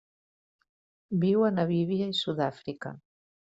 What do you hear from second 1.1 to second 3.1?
Viu a Namíbia i Sud-àfrica.